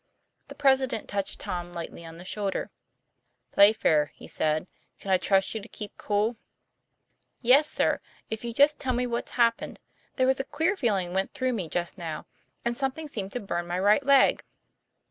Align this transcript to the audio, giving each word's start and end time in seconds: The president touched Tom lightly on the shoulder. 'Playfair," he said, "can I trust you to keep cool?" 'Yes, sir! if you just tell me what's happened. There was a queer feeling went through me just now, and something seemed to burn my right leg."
The 0.47 0.55
president 0.55 1.07
touched 1.07 1.39
Tom 1.39 1.73
lightly 1.73 2.03
on 2.07 2.17
the 2.17 2.25
shoulder. 2.25 2.71
'Playfair," 3.51 4.07
he 4.15 4.27
said, 4.27 4.65
"can 4.99 5.11
I 5.11 5.19
trust 5.19 5.53
you 5.53 5.61
to 5.61 5.67
keep 5.67 5.95
cool?" 5.99 6.37
'Yes, 7.41 7.69
sir! 7.69 7.99
if 8.27 8.43
you 8.43 8.51
just 8.51 8.79
tell 8.79 8.93
me 8.93 9.05
what's 9.05 9.33
happened. 9.33 9.77
There 10.15 10.25
was 10.25 10.39
a 10.39 10.43
queer 10.43 10.75
feeling 10.75 11.13
went 11.13 11.35
through 11.35 11.53
me 11.53 11.69
just 11.69 11.99
now, 11.99 12.25
and 12.65 12.75
something 12.75 13.07
seemed 13.07 13.31
to 13.33 13.39
burn 13.39 13.67
my 13.67 13.77
right 13.77 14.03
leg." 14.03 14.43